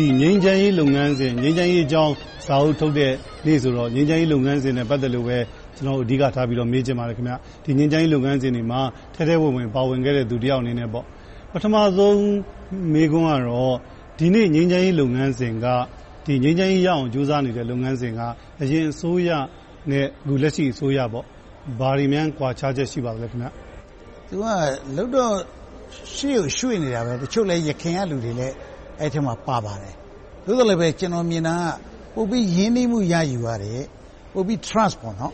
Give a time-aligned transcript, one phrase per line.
[0.00, 2.14] ဒီငြိမ်းချမ်းရေးလုပ်ငန်းစဉ် ငြိမ်းချမ်းရေးအကြောင်း
[2.46, 3.12] စာအုပ်ထုတ်တဲ့
[3.46, 5.38] နေ့ဆိုတော့ ငြိမ်းချမ်းရေးလုပ်ငန်းစဉ်နဲ့ ပတ်သက်လို့ပဲ
[5.76, 7.34] ကျွန်တော်အဓိကထားပြီးတော့မေးချင်ပါတယ်ခင်ဗျ
[7.64, 8.80] ဒီငြိမ်းချမ်းရေးလုပ်ငန်းစဉ်တွေမှာ
[9.14, 11.04] ထဲထဲဝင်ဝင် ပါဝင်ခဲ့တဲ့သူတယောက်အနေနဲ့ပေါ့
[11.52, 12.20] ပထမဆုံး
[12.92, 13.76] မေးခွန်းကတော့
[14.18, 15.66] ဒီနေ့ ငြိမ်းချမ်းရေးလုပ်ငန်းစဉ်က
[16.26, 18.20] ဒီငြိမ်းချမ်းရေးရအောင် ကြိုးစားနေတဲ့ လုပ်ငန်းစဉ်က
[18.62, 19.30] အရင်အစိုးရ
[19.90, 21.24] နဲ့ အခုလက်ရှိအစိုးရပေါ့
[21.78, 23.48] ဘာတွေများ ကွာခြားချက် ရှိပါသလဲခင်ဗျ
[24.28, 24.46] သူက
[24.96, 25.34] လုတော့
[26.14, 28.54] ရှေ့ကိုရွှေ့နေတာပဲ တချို့လည်းရခင်ကလူတွေလည်း
[28.98, 29.94] အဲ့ထက်မှာပါပါတယ်
[30.44, 31.56] သို့တော်လည်းပဲကျွန်တော်မြင်တာ
[32.14, 33.82] ကပို့ပြီးရင်းနှီးမှုရယူရတယ်
[34.32, 35.32] ပို့ပြီး trust ပေါ့နော်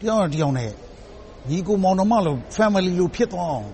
[0.00, 0.72] တယောက်တယောက်နဲ့
[1.48, 3.68] ညီကိုမောင်နှမလို့ family လို့ဖြစ်သွားအောင်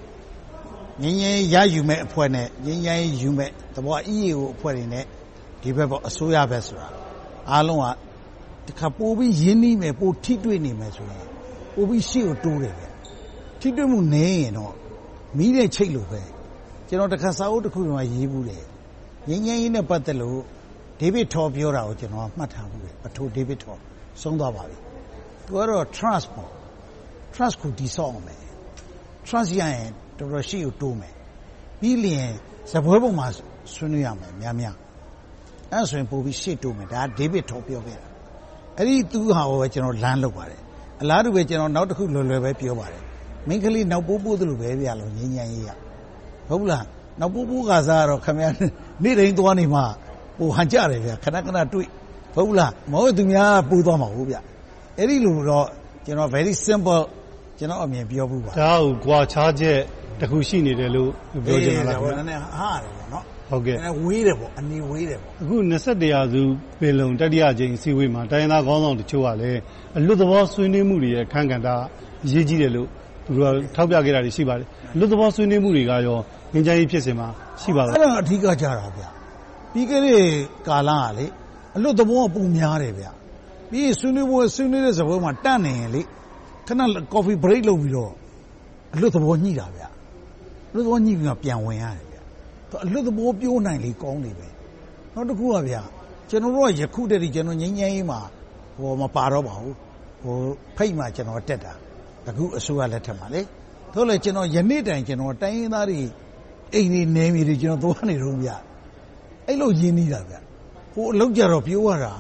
[1.03, 5.05] ငင်းငင်းရယူမဲ့အဖွဲ့နဲ့ငင်းငင်းယူမဲ့တဘော EAO အဖွဲ့တွေနဲ့
[5.63, 6.89] ဒီဘက်ပေါ့အစိုးရဘက်ဆိုတာ
[7.51, 11.27] အားလုံးကတခါပို့ပြီးရင်းနှီးမယ်ပို့ထိတွေ့နေမယ်ဆိုရင်
[11.75, 12.87] ပို့ပြီးရှေ့ကိုတိုးတယ်ဗျ
[13.61, 14.75] ထိတွေ့မှုနည်းရင်တော့
[15.37, 16.23] မီးတဲ့ချိတ်လို့ပဲ
[16.89, 18.65] ကျွန်တော်တခါစာအုပ်တစ်ခုမှရေးဘူးတယ်
[19.29, 20.41] ငင်းငင်းရေးနဲ့ပတ်သက်လို့
[21.01, 23.79] ဒေးဗစ်ထော်ပြောတာကိုကျွန်တော်မှတ်ထားဘူးတယ်အထိုဒေးဗစ်ထော်
[24.23, 24.77] ဆုံးသွားပါပြီ
[25.47, 26.51] သူကတော့ trust ပေါ့
[27.35, 28.39] trust ကိုတည်ဆောက်အောင်မယ်
[29.27, 31.15] trust ရရင်တော်တော်ရှိကိုတိုးမယ်
[31.81, 32.29] ပြီးလျင်
[32.73, 33.27] ဇပွဲပုံမှာ
[33.75, 34.77] ဆွေးနွေးရမယ်များများ
[35.73, 38.09] အဲ့ဆိုရင်ပို့ပြီးရှေ့တိုးမယ်ဒါဒေးဗစ်ထော်ပြောခဲ့တာ
[38.79, 40.61] အဲ့ဒီသူဟာကိုပဲကျွန်တော်လမ်းလုပ်ပါတယ်
[41.01, 43.03] အလားတူပဲကျွန်တော်နောက်တစ်ခုလွယ်လွယ်ပဲပြောပါတယ်
[43.49, 45.71] မင်းကလေးနောက်ပိုးပိုးသလိုပဲပြလို့ငင်းငင်းရေးရ
[46.49, 46.85] ဟုတ်လား
[47.21, 48.47] နောက်ပိုးပိုးကစားတော့ခမရ
[49.03, 49.81] နေ့တိုင်းသွားနေမှ
[50.39, 51.89] ပိုဟန်ကြတယ်ဗျခဏခဏတွေ့
[52.35, 54.37] ဟုတ်လားမဟုတ်သူများပူသွားမှာဟုတ်ဗျ
[54.99, 55.67] အဲ့ဒီလိုတော့
[56.05, 57.03] ကျွန်တော် very simple
[57.59, 59.79] ကျွန်တော်အမြင်ပြောဘူးပါဒါကိုကြွာချားချက်
[60.21, 61.11] တခုရှိနေတယ်လို့
[61.45, 66.43] ပြောချင်တာလားခင်ဗျာနည်းနည်းဟားတယ်ပေါ့နော်ဟုတ်ကဲ့ဝေးတယ်ပေါ့အနေဝေးတယ်ပေါ့အခု21ရာစု
[66.81, 69.61] ပင်လုံတတိယကြိမ်စီဝေးမှာတိုင်းသားခေါင်းဆောင်တချို့ကလည်း
[69.97, 71.69] အလွတ်သဘောဆွေးနွေးမှုတွေရဲ့ခန့်ကဏ္ဍ
[72.25, 72.89] အရေးကြီးတယ်လို့
[73.25, 76.19] သူတို့ကထောက်ပြခဲ့တာတွေရှိပါတယ်အလွတ်သဘောဆွေးနွေးမှုတွေကရော
[76.55, 77.29] ငင်းချမ်းရေးဖြစ်စဉ်မှာ
[77.61, 79.03] ရှိပါလားအဲ့ဒါအဓိကကြတာဗျ
[79.73, 80.23] ပြီးခဲ့တဲ့
[80.69, 81.27] ကာလကလေ
[81.77, 83.07] အလွတ်သဘောကပုံများတယ်ဗျ
[83.71, 86.03] ပြီးဆွေးနွေးပွဲဆွေးနွေးတဲ့စပွဲမှာတန့်နေရင်လေ
[86.67, 86.81] ခဏ
[87.13, 88.13] coffee break လုပ်ပြီးတော့
[88.95, 89.83] အလွတ်သဘောညှိတာဗျ
[90.71, 92.19] အလွတ်သဘောညှိပြီးတော့ပြန်ဝင်ရတယ်ဗျ
[92.85, 94.49] အလွတ်သဘောပြောနိုင်လေကောင်းနေပဲ
[95.15, 95.77] နောက်တစ်ခုကဗျ
[96.31, 98.21] ကျွန်တော်တို့ကယခုတည်းကျွန်တော်ငင်းငင်းရေးမှာ
[98.79, 99.77] ဟိုမပါတော့ပါဘူး
[100.23, 100.37] ဟို
[100.77, 101.73] ဖိတ်မှကျွန်တော်တက်တာ
[102.29, 103.43] အခုအစိုးရလက်ထက်မှာလေ
[103.93, 106.01] သို့လေကျွန်တော်ယနေ့တိုင်ကျွန်တော်တိုင်းရင်းသားတွေ
[106.73, 108.51] အိမ်တွေနေမြေတွေကျွန်တော်သွားနေတော့ဗျ
[109.47, 110.35] အဲ့လိုရင်းနှီးတာဗျ
[110.93, 112.13] ဟိုအလောက်ကြတော့ပြောရတာ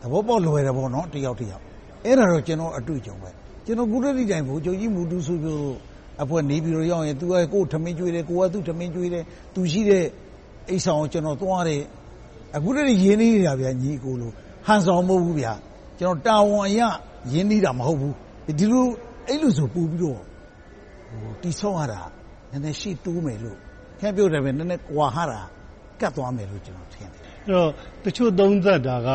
[0.00, 1.62] သဘောပေါက်လွယ်တယ်ပေါ့နော်တယောက်တယောက်
[2.04, 3.30] အဲ့ဒါတော့ကျွန်တော်အတွေ့အကြုံပဲ
[3.64, 5.58] ကျွန်တော်ကုရတိတိုင်ဘိုးချုပ်ကြီးမူတူဆိုပြော
[6.22, 9.24] အဖွဲ့နေပြီးတော့ရောက်ရင် तू ကကိုယ်ထမင်းကျွေးတယ်ကိုကသူ့ထမင်းကျွေးတယ်
[9.54, 10.04] तू ရှိတဲ့
[10.68, 11.82] အိတ်ဆောင်ကိုကျွန်တော်သွားတယ်
[12.56, 14.30] အခုတည်းရင်းနှီးနေတာဗျာညီကိုလို
[14.66, 15.52] ဟန်ဆောင်မဟုတ်ဘူးဗျာ
[15.98, 16.80] ကျွန်တော်တာဝန်အရ
[17.32, 18.14] ရင်းနှီးတာမဟုတ်ဘူး
[18.58, 18.86] ဒီလို
[19.26, 20.20] အဲ့လိုဆိုပူပြီးတော့
[21.08, 22.00] ဟိုတိဆောက်ရတာ
[22.50, 23.58] နည်းနည်းရှိတိုးမယ်လို့
[24.00, 25.40] ခင်ပြောတယ်ပဲနည်းနည်းကွာဟာတာ
[26.00, 27.70] ကတ်သွားမယ်လို့ကျွန်တော်ထင်တယ်အဲ့တော့
[28.04, 29.10] တချို့သုံးသက်တာက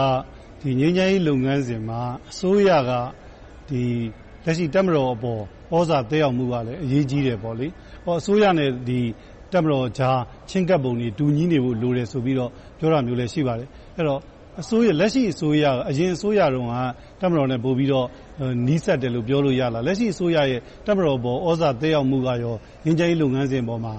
[0.61, 2.01] ဒီငင်းချိုင်းလုပ်ငန်းစဉ်မှာ
[2.31, 2.91] အစိုးရက
[3.69, 3.83] ဒီ
[4.45, 5.41] လက်ရှိတက်မတော်အပေါ်
[5.73, 7.67] ဩဇာတက်ရောက်မှုကလည်းအရေးကြီးတယ်ပေါ့လေ
[8.03, 8.99] ဟောအစိုးရနဲ့ဒီ
[9.51, 10.19] တက်မတော်ကြား
[10.49, 14.19] ချင်းကပ်ပုံတွေတူညီနေဖို့လိုတယ်ဆိုပြီးတော့ပြောတာမျိုးလည်းရှိပါတယ်အဲ့တော့
[14.61, 16.73] အစိုးရလက်ရှိအစိုးရအရင်အစိုးရတုန်းက
[17.19, 18.07] တက်မတော်နဲ့ပို့ပြီးတော့
[18.67, 23.93] နီးစပ်တယ်လို့ပြောလို့ရလားလက်ရှိအစိုးရရဲ့တက်မတော်ပေါ်ဩဇာတက်ရောက်မှုကရောငင်းချိုင်းလုပ်ငန်းစဉ်ပေါ်မှာ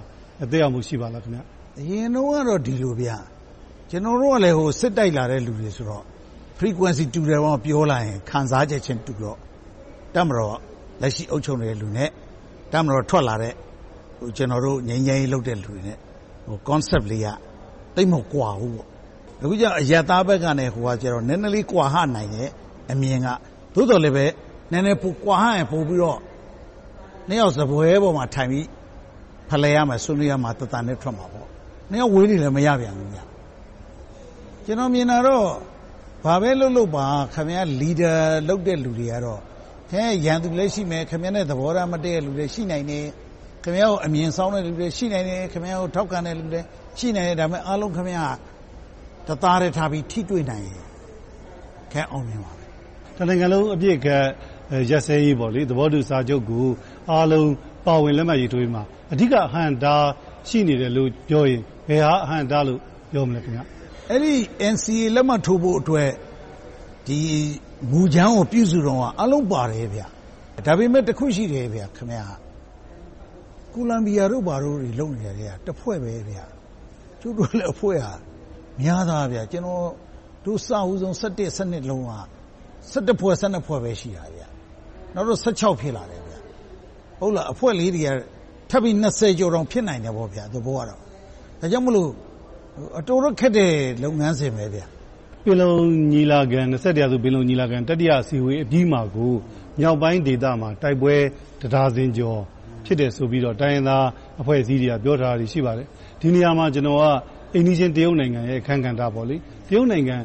[0.52, 1.40] တက်ရောက်မှု ရှိပါလားခင်ဗျ
[1.78, 3.10] အရင်တော့ကတော့ ဒီလိုဗျ
[3.90, 6.04] ကျွန်တော်တို့ကလည်းဟိုစစ်တိုက်လာတဲ့ လူတွေဆိုတော့
[6.58, 9.38] frequency တူတယ်ပေါ့ပြောလာရင် ခံစားချက်ချင်းတူတော့
[10.14, 10.56] တက်မတော်
[11.00, 12.10] လက်ရှိ အုပ်ချုပ်နေတဲ့လူနဲ့
[12.72, 13.54] တက်မတော်ထွက်လာတဲ့
[14.18, 15.98] ဟိုကျွန်တော်တို့ ငြိမ်းချမ်းရေးလုပ်တဲ့လူတွေနဲ့
[16.46, 17.26] ဟို concept လေးက
[17.96, 18.88] တိတ်မကွာဘူးပေါ့
[19.42, 22.50] အခုကျအယက်သားဘက်ကနဲ့ ဟိုကကျတော့ နည်းနည်းလေး ကွာဟနိုင်တယ်
[22.90, 23.28] အမြင်က
[23.74, 24.26] သို့တော်လည်းပဲ
[24.72, 26.18] နည်းနည်းပိုကွာဟရင် ပို့ပြီးတော့
[27.28, 28.66] နှစ်ယောက်စပွဲပေါ်မှာထိုင်ပြီး
[29.50, 31.48] ဖလှယ်ရမယ်ဆွေးနွေးရမှာတတန်နဲ့ထွက်မှာပေါ့
[31.90, 33.16] နှစ်ယောက်ဝေးနေလည်းမရပြန်ဘူးည
[34.64, 35.46] ကျွန်တော်မြင်တာတော့
[36.24, 38.18] ဘာပဲလုပ်လို့ပါခင်ဗျား leader
[38.48, 39.40] လုပ်တဲ့လူတွေကတော့
[39.90, 43.04] ခင်ဗျားရန်သူလည်းရှိမယ်ခင်ဗျားနဲ့သဘောထားမတည့်တဲ့လူတွေရှိနိုင်တယ်
[43.64, 46.60] ခင်ဗျားကိုအမြင်ဆောင်တဲ့လူတွေရှိနိုင်တယ်ခင်ဗျားကိုထောက်ခံတဲ့လူတွေ
[46.98, 48.34] ရှိနိုင်တယ်ဒါပေမဲ့အားလုံးခင်ဗျား
[49.28, 50.82] တသားတည်းထားပြီးထိတွေ့နိုင်ရင်
[51.92, 52.64] ခဲအောင်မြင်ပါပဲ
[53.16, 54.08] တနိုင်ငံလုံးအပြည့်က
[54.90, 56.66] ရက်စဲရေးပေါ့လေသဘောတူစာချုပ်ကို
[57.10, 57.48] အားလုံး
[57.86, 60.04] ပါဝင်လက်မှတ်ရေးထိုးမှာ အဓိကအဟန့်တား
[60.48, 62.80] ရှိနေတယ်လို့ပြောရင် ဘယ်ဟာ အဟန့်တားလို့
[63.12, 63.60] ပြောမလဲခင်ဗျ
[64.10, 64.32] အဲ့ဒီ
[64.72, 66.10] NCA လက်မှတ်ထိုးဖို့အတွက်
[67.06, 67.18] ဒီ
[67.90, 70.02] မူချမ်းကို ပြုစုတော့အလုံးပါတယ်ဗျ
[70.66, 72.24] ဒါပေမဲ့ တခုရှိတယ်ဗျခင်ဗျာ
[73.74, 76.38] ကိုလံဘီယာတို့ ဘာတို့တွေ လုံနေတယ်တဖွဲ့ပဲဗျ
[77.20, 78.12] ကျုပ်တို့လည်း အဖွဲ့ဟာ
[78.80, 79.88] များသားဗျကျွန်တော်
[80.44, 82.14] တို့စအုပ်ဆုံး17 12လုံးက
[82.92, 84.42] 17ဖွဲ့12ဖွဲ့ပဲ ရှိတာဗျ
[85.14, 86.25] နောက်တော့16ဖြစ်လာတယ်ဗျ
[87.20, 88.10] ဟုတ်လားအဖွဲ့လေးတွေက
[88.70, 90.98] ထပ်ပြီး20ကျော်တောင်ဖြစ်နိုင်တယ်ပေါ့ဗျာသဘောကတော့
[91.60, 92.08] ဒါကြောင့်မလို့
[92.98, 93.72] အတော်တော့ခက်တဲ့
[94.02, 94.80] လုပ်ငန်းစဉ်ပဲဗျ
[95.44, 95.72] ပင်လုံ
[96.12, 99.32] ညီလာခံ20ရာစုပင်လုံညီလာခံတတိယစီဝေးအပြီးမှာကို
[99.80, 101.14] မြောက်ပိုင်းဒေသမှာတိုက်ပွဲ
[101.60, 102.40] တရားစင်ကျော်
[102.84, 104.06] ဖြစ်တယ်ဆိုပြီးတော့တိုင်းရင်းသား
[104.40, 105.86] အဖွဲ့အစည်းတွေကပြောထားတာရှိပါတယ်
[106.20, 107.04] ဒီနေရာမှာကျွန်တော်က
[107.54, 110.16] အိန္ဒိချင်းတရုတ်နိုင်ငံရဲ့အခန်းကဏ္ဍပေါ့လေတရုတ်နိုင်ငံ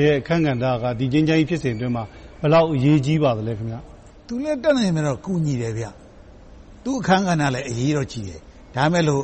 [0.00, 2.04] ရဲ့အခန်းကဏ္ဍကဒီချင်းချင်းဖြစ်စဉ်အတွင်းမှာ
[2.40, 3.76] ဘယ်လောက်အရေးကြီးပါသလဲခင်ဗျ
[4.26, 5.86] သူလည်းတက်နိုင်မယ်တော့ကူညီတယ်ဗျ
[6.86, 8.40] သူအခန်းကဏ္ဍလည်းအရေးတော့ကြီးတယ်
[8.76, 9.22] ဒါမဲ့လို့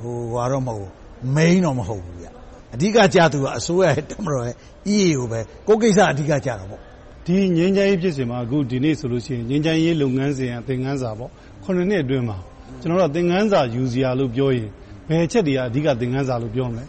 [0.00, 0.90] ဟိုဟာတော့မဟုတ်
[1.34, 2.26] မိန်တော့မဟုတ်ဘူးဗျ
[2.74, 4.56] အဓိကကြသူကအစိုးရရဲ့တမတော်ရဲ့
[4.94, 6.80] EAO ပဲကိုကိစ္စအဓိကကြတော့ပေါ့
[7.26, 11.30] ဒီငင်းချမ်းရေးဖြစ်စဉ်မှာအခုဒီနေ့ဆိုလို့ရှိရင်ငင်းချမ်းရေးလုပ်ငန်းစဉ်အသင်ခန်းစာပေါ့
[11.62, 12.36] ခုနှစ်နှစ်အတွင်းမှာ
[12.80, 14.68] ကျွန်တော်တို့သင်ခန်းစာယူစရာလို့ပြောရင်
[15.08, 16.84] ဘယ်ချက်တွေကအဓိကသင်ခန်းစာလို့ပြောမလဲ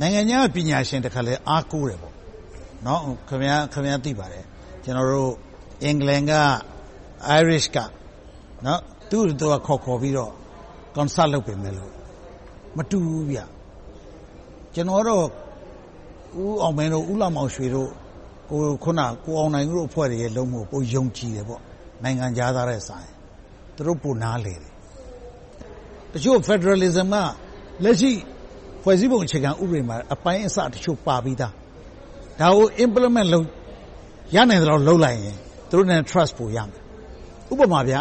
[0.00, 2.14] နိုင်ငံခြားပညာရှင်တခါလဲအားကိုးတယ်ပေါ့
[2.86, 4.44] နော်ခင်ဗျာခင်ဗျာသိပါတယ်
[4.84, 5.32] ကျွန်တော်တို့
[5.84, 6.32] အင်္ဂလန်က
[7.38, 7.78] Irish က
[8.66, 8.80] နော်
[9.10, 10.32] သူ့တို့ကခေါ်ခေါ်ပြီးတော့
[10.96, 11.92] concert လုပ်ပြင်မယ်လို့
[12.76, 13.40] မတူဘူးဗျ
[14.74, 15.24] ကျွန်တော်တော့
[16.42, 17.90] ဦးအောင်မင်းတို့ဦးလောင်မောင်ရွှေတို့
[18.50, 21.62] ကိုခုနကိုအောင်နိုင်တို့အဖွဲ့တွေရဲ့လုံးမှုပိုယုံကြည်တယ်ပေါ့
[22.02, 23.08] နိုင်ငံသားတဲ့ဆိုင်
[23.76, 24.72] သူတို့ပိုနားလေတယ်
[26.12, 27.16] တချို့ federalism က
[27.84, 28.12] လက်ရှိ
[28.82, 31.52] ဖွဲ့စည်းပုံအခြေခံဥပဒေမှာအပိုင်းအစတချို့ပါပြီးသား
[32.40, 33.46] ဒါကို implement လုပ်
[34.34, 35.36] ရနိုင်တယ်တော့လုပ်လိုက်ရင်
[35.68, 36.80] သူတို့နဲ့ trust ပိုရမယ်
[37.52, 37.96] ဥပမာဗျ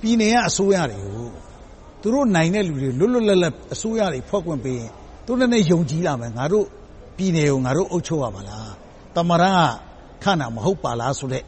[0.00, 1.28] ပြည်နယ်ကအစိုးရတွေကို
[2.02, 4.90] သူတို့နိုင်တဲ့လူတွေလွတ်လွတ်လပ်လပ်အစိုးရတွေဖွဲ့ခွင့်ပေးရင်
[5.26, 6.66] သူတို့လည်းယုံကြည်လာမယ်ငါတို့
[7.16, 8.70] ပြည်နယ်ကိုငါတို့အုပ်ချုပ်ရပါလား
[9.16, 11.42] တမရန်ကခဏမဟုတ်ပါလားဆိုတဲ့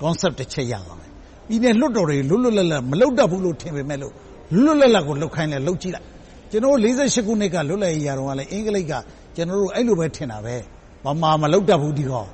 [0.00, 1.10] concept တစ်ချက်ရသွားမယ်
[1.48, 4.12] ပြည်နယ်လွတ်တော်တွေလွတ်လွတ်လပ်လပ်မလုပ်တတ်ဘူးလို့ထင်ပေမဲ့လို့
[4.52, 6.06] လွတ်လွတ်လပ်လပ်ကိုလုပ်ခိုင်းလဲလုပ်ကြည့်လိုက်
[6.50, 8.92] ကျွန်တော်48ခုနှစ်ကလွတ်လပ်ရေးရတော့ကလည်းအင်္ဂလိပ်က
[9.36, 10.56] ကျွန်တော်တို့အဲ့လိုပဲထင်တာပဲ
[11.04, 12.28] ဘာမှမလုပ်တတ်ဘူးဒီကောင်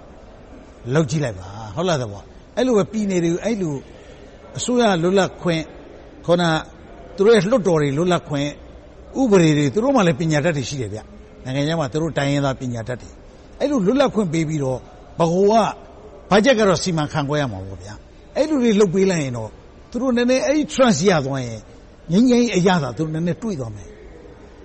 [0.94, 2.24] လုပ်ကြည့်လိုက်ပါဟုတ်လားတော့
[2.56, 3.74] အဲ့လိုပဲပြည်နယ်တွေကိုအဲ့လို
[4.56, 5.62] အစိုးရလွတ်လပ်ခွင့်
[6.26, 6.42] ခေါန
[7.16, 8.48] သူတို့ရဲ့လွတ်တော်တွေလွတ်လပ်ခွင့်
[9.20, 10.98] ဥပဒေတွေသူတို့မှလည်းပညာတတ်တွေရှိတယ်ဗျ
[11.44, 13.10] နိုင်ငံခြားမှာသူတို့တိုင်းရင်းသားပညာတတ်တွေ
[13.60, 14.78] အဲ့လိုလွတ်လပ်ခွင့်ပေးပြီးတော့
[15.18, 15.54] ဘဟုက
[16.30, 17.94] ဘတ်ဂျက်ကတော့စီမံခန့်ခွဲရမှာပေါ့ဗျာ
[18.36, 19.50] အဲ့လိုတွေလုပ်ပေးလိုက်ရင်တော့
[19.90, 21.60] သူတို့နည်းနည်းအဲ့ trust ရသွားရင်
[22.12, 23.88] ငင်းငင်းအရသာသူတို့နည်းနည်းတွေးသွားမယ်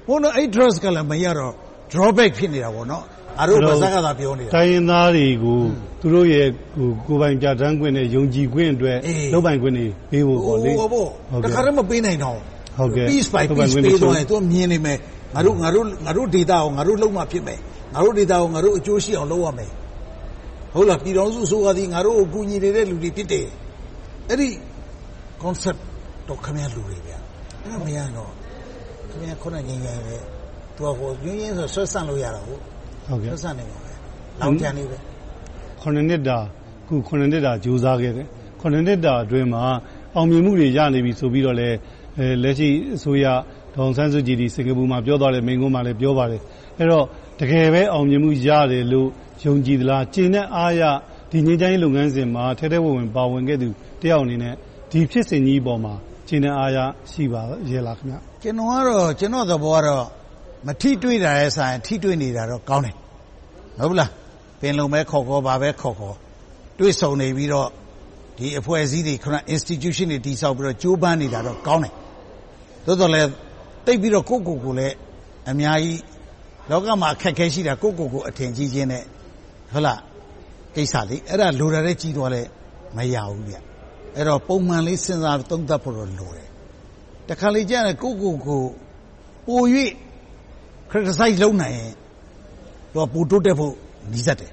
[0.07, 1.53] ဘုန်းတော်အဲ့ trust ကလည်းမရတော့
[1.91, 3.03] drawback ဖြစ်နေတာပေါ့နော်
[3.39, 5.59] အားတို့ဘာသာကသာပြောနေတာတိုင်းရင်းသားတွေကို
[5.99, 8.97] သူတို့ရဲ့ကိုကိုပိုင်ပြဋ္ဌာန်းခွင့်နဲ့ယုံကြည်ခွင့်အတွက်
[9.33, 11.07] လုပ်ပိုင်ခွင့်တွေပေးဖို့ပေါ့လေဟုတ်ပေါ့
[11.43, 12.37] တခါတည်းမပေးနိုင်တော့
[12.77, 14.97] ဟုတ်ကဲ့ peace by peace ပေးတော့ရင်သူမြင်နေမယ်
[15.35, 17.59] ငါတို့ငါတို့ငါတို့ဒေတာကိုငါတို့လုံးမှဖြစ်မယ်
[17.93, 19.71] ငါတို့ဒေတာကိုငါတို့အကျိုးရှိအောင်လုပ်ရမယ်
[20.73, 23.47] ဟုတ်လားပြည်တော်စုဆိုကသည်ငါတို့ကိုကူညီနေတဲ့လူတွေဖြစ်တယ်
[24.29, 24.49] အဲ့ဒီ
[25.43, 25.79] concept
[26.27, 27.11] တော့ခမရလူတွေဗျ
[27.61, 28.31] အဲ့ဒါမရတော့
[29.11, 30.17] ခမရခုနငင်းငင်းပဲ
[30.75, 32.61] သူကဟိုညင်းရင်းဆိုဆွတ်ဆန့်လို့ရတာဟုတ်
[33.09, 33.91] ဟုတ်ကဲ့ဆွတ်ဆန့်နေပါပဲ
[34.39, 34.97] လောင်ချန်နေပဲ
[35.81, 36.37] ခုနှစ်တာ
[36.87, 38.27] ခုခုနှစ်တာကြိုးစားခဲ့တယ်
[38.59, 39.63] ခုနှစ်တာအတွင်းမှာ
[40.15, 41.69] အောင်မြင်မှုတွေရနေပြီဆိုပြီးတော့လဲ
[42.17, 43.25] အဲလက်ရှိအစိုးရ
[43.75, 46.41] ဒေါန်ဆန်းစုကြည်ဒီစင်ကာပူမှာပြောသွားတယ်မိန်ကုန်းမှာလည်းပြောပါတယ်
[46.77, 47.05] အဲ့တော့
[47.39, 49.09] တကယ်ပဲအောင်မြင်မှုရတယ်လို့
[49.43, 50.81] ယုံကြည်သလားကျင့်တဲ့အားရ
[51.31, 53.69] ဒီငြိမ်းချမ်းရေးလုပ်ငန်းစဉ်မှာထဲထဲဝင်ဝင်ပါဝင်ခဲ့သူ
[54.01, 54.53] တယောက်အနေနဲ့
[54.91, 55.93] ဒီဖြစ်စဉ်ကြီးပေါ်မှာ
[56.27, 56.77] ကျင့်တဲ့အားရ
[57.11, 57.41] ရှိပါ
[57.71, 60.05] ရဲ့လားခင်ဗျကျွန်တော်ကတော့ကျွန်တော်သဘောကတော့
[60.67, 62.95] မထိတွေ့တာရဲ့ဆိုင်ထိတွေ့နေတာတော့ကောင်းတယ်
[63.77, 64.11] ဟုတ်လား
[64.59, 66.15] ပင်လုံပဲခေါ်ခေါ်ပါပဲခေါ်ခေါ်
[66.79, 67.69] တွေ့ဆုံနေပြီးတော့
[68.37, 71.93] ဒီအဖွဲ့အစည်းတွေခုန institution တွေတည်ဆောက်ပြီးတော့ကြိုးပမ်းနေတာတော့ကောင်းတယ်
[72.85, 73.27] သို့တော်လည်း
[73.85, 74.95] တိတ်ပြီးတော့ကိုယ့်ကိုယ်ကိုလည်း
[75.51, 76.01] အများကြီး
[76.69, 79.03] လောကမှာအခက်ခဲရှိတာကိုယ့်ကိုယ်ကိုအထင်ကြီးခြင်းနဲ့
[79.73, 79.99] ဟုတ်လား
[80.75, 82.41] ကိစ္စလေးအဲ့ဒါလိုရတဲ့ကြီးသွားလဲ
[82.97, 83.55] မရဘူးဗျ
[84.15, 86.49] အဲ့တော့ပုံမှန်လေးစဉ်းစားသုံးသပ်ဖို့တော့လိုတယ်
[87.29, 88.61] တခါလေကြာကိုယ့်ကိုယ်ကို
[89.47, 89.61] ပို၍
[90.91, 91.93] criticize လုပ်နိုင်ရင်
[92.93, 93.73] တော့ပိုတိုးတက်ဖို့
[94.13, 94.51] နီးစပ်တယ်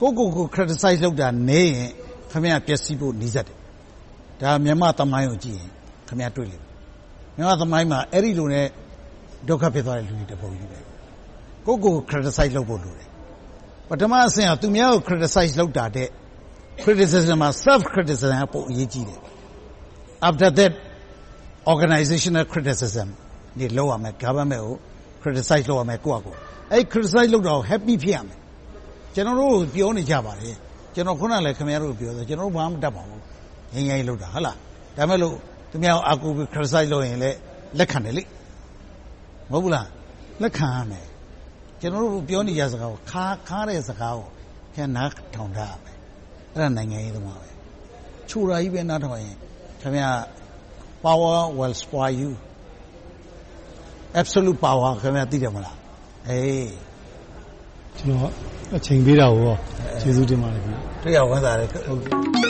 [0.00, 1.90] ကိုယ့်ကိုယ်ကို criticize လုပ်တာနေရင်
[2.32, 3.56] ခမရပျက်စီးဖို့နီးစပ်တယ်
[4.40, 5.70] ဒါမြန်မာသမိုင်းကိုကြည့်ရင်
[6.08, 6.72] ခမရတွေ့လိမ့်မယ်
[7.36, 8.66] မြန်မာသမိုင်းမှာအဲ့ဒီလိုနဲ့
[9.48, 10.78] ဒုက္ခဖြစ်သွားတဲ့လူတွေတပုံကြီးပဲ
[11.66, 13.08] ကိုယ့်ကိုယ် criticize လုပ်ဖို့လိုတယ်
[13.88, 16.08] ပထမအဆင့်ကသူများကို criticize လုပ်တာတဲ့
[16.82, 19.20] criticism မှာ self criticism ကပိုအရေးကြီးတယ်
[20.28, 20.72] after that
[21.72, 23.08] organizational criticism
[23.58, 24.76] နေလောက်ရမယ် government ကို
[25.22, 26.34] criticize လုပ်ရမယ်ကိုယ့်အကို
[26.72, 28.38] အဲ့ criticize လုပ်တာကို happy ဖြစ်ရမယ်
[29.14, 30.56] ကျွန်တော်တို့ပြောနေကြပါတယ်
[30.94, 33.22] ကျွန်တော်ခုနလည်းခင်ဗျားတို့ပြောတယ်ကျွန်တော်တို့ဘာမှမတတ်ပါဘူး
[33.74, 34.56] ငင်းငင်းလုပ်တာဟုတ်လား
[34.96, 35.34] ဒါမဲ့လို့
[35.70, 37.36] သူများအာကူ criticize လုပ်ရင်လည်း
[37.78, 38.22] လက်ခံတယ်လေ
[39.50, 39.86] မဟုတ်ဘူးလား
[40.42, 41.06] လက်ခံရမယ်
[41.80, 44.28] ကျွန်တော်တို့ပြောနေကြစကားကိုခါခါတဲ့စကားကို
[44.74, 45.96] ခင်နားထောင်ထားရမယ်
[46.52, 47.48] အဲ့ဒါနိုင်ငံရေးသမားပဲ
[48.28, 49.36] ခြူရာကြီးပဲနားထောင်ရင်
[49.80, 50.10] ခင်ဗျာ
[51.04, 52.30] power will spoil you
[54.20, 55.76] absolute power ခင်ဗျာသိတယ်မလား
[56.28, 56.70] အေး
[57.98, 58.32] ကျွန်တော်
[58.76, 59.54] အချိန်ပေးတာကို
[60.00, 62.47] ကျေးဇူးတင်ပါတယ်ခင်ဗျာတွေ့ရဝန်တာလေဟုတ်ကဲ့